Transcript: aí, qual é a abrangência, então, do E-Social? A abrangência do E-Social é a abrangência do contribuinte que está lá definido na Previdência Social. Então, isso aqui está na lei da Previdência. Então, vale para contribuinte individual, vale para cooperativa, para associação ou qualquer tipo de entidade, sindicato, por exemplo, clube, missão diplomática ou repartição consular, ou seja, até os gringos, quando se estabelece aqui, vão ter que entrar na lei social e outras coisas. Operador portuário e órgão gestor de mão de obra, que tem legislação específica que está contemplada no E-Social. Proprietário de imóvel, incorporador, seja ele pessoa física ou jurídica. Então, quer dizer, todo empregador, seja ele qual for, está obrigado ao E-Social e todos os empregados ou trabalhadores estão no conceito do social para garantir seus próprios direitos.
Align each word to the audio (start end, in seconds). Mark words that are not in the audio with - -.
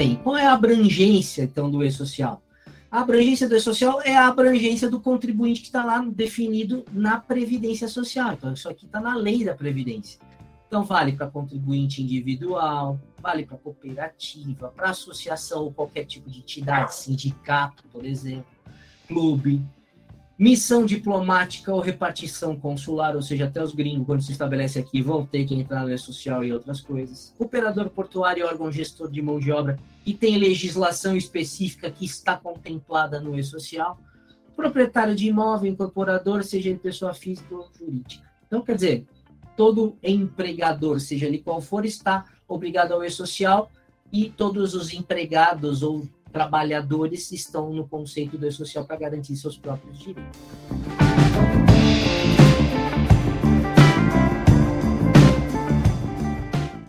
aí, 0.00 0.16
qual 0.22 0.36
é 0.36 0.46
a 0.46 0.52
abrangência, 0.52 1.42
então, 1.42 1.70
do 1.70 1.82
E-Social? 1.82 2.42
A 2.90 3.00
abrangência 3.00 3.48
do 3.48 3.56
E-Social 3.56 4.00
é 4.02 4.14
a 4.14 4.28
abrangência 4.28 4.90
do 4.90 5.00
contribuinte 5.00 5.60
que 5.60 5.68
está 5.68 5.84
lá 5.84 5.98
definido 6.00 6.84
na 6.92 7.18
Previdência 7.18 7.88
Social. 7.88 8.34
Então, 8.34 8.52
isso 8.52 8.68
aqui 8.68 8.84
está 8.84 9.00
na 9.00 9.16
lei 9.16 9.44
da 9.44 9.54
Previdência. 9.54 10.20
Então, 10.66 10.84
vale 10.84 11.12
para 11.12 11.28
contribuinte 11.28 12.02
individual, 12.02 13.00
vale 13.22 13.46
para 13.46 13.56
cooperativa, 13.56 14.68
para 14.68 14.90
associação 14.90 15.64
ou 15.64 15.72
qualquer 15.72 16.04
tipo 16.04 16.28
de 16.28 16.40
entidade, 16.40 16.94
sindicato, 16.94 17.84
por 17.92 18.04
exemplo, 18.04 18.46
clube, 19.08 19.64
missão 20.38 20.84
diplomática 20.84 21.72
ou 21.72 21.80
repartição 21.80 22.54
consular, 22.56 23.16
ou 23.16 23.22
seja, 23.22 23.46
até 23.46 23.62
os 23.62 23.74
gringos, 23.74 24.06
quando 24.06 24.22
se 24.22 24.32
estabelece 24.32 24.78
aqui, 24.78 25.00
vão 25.00 25.24
ter 25.24 25.46
que 25.46 25.54
entrar 25.54 25.80
na 25.80 25.84
lei 25.84 25.98
social 25.98 26.44
e 26.44 26.52
outras 26.52 26.80
coisas. 26.80 27.34
Operador 27.38 27.88
portuário 27.88 28.42
e 28.42 28.44
órgão 28.44 28.70
gestor 28.70 29.10
de 29.10 29.22
mão 29.22 29.38
de 29.38 29.50
obra, 29.50 29.78
que 30.04 30.12
tem 30.12 30.36
legislação 30.36 31.16
específica 31.16 31.90
que 31.90 32.04
está 32.04 32.36
contemplada 32.36 33.18
no 33.18 33.38
E-Social. 33.38 33.98
Proprietário 34.54 35.14
de 35.14 35.26
imóvel, 35.28 35.70
incorporador, 35.70 36.44
seja 36.44 36.68
ele 36.68 36.78
pessoa 36.78 37.14
física 37.14 37.54
ou 37.54 37.68
jurídica. 37.78 38.24
Então, 38.46 38.62
quer 38.62 38.74
dizer, 38.74 39.06
todo 39.56 39.96
empregador, 40.02 41.00
seja 41.00 41.26
ele 41.26 41.38
qual 41.38 41.60
for, 41.62 41.84
está 41.86 42.26
obrigado 42.46 42.92
ao 42.92 43.02
E-Social 43.02 43.70
e 44.12 44.30
todos 44.30 44.74
os 44.74 44.92
empregados 44.92 45.82
ou 45.82 46.06
trabalhadores 46.36 47.32
estão 47.32 47.72
no 47.72 47.88
conceito 47.88 48.36
do 48.36 48.52
social 48.52 48.84
para 48.84 48.96
garantir 48.96 49.34
seus 49.36 49.56
próprios 49.56 49.98
direitos. 49.98 50.38